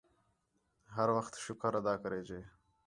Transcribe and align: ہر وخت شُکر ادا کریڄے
ہر 0.95 1.07
وخت 1.17 1.33
شُکر 1.45 1.71
ادا 1.81 1.93
کریڄے 2.03 2.39